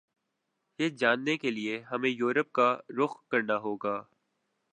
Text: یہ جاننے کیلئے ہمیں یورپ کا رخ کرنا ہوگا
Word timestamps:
یہ 0.79 0.89
جاننے 0.99 1.35
کیلئے 1.37 1.81
ہمیں 1.91 2.09
یورپ 2.09 2.51
کا 2.51 2.75
رخ 2.99 3.15
کرنا 3.27 3.57
ہوگا 3.57 3.97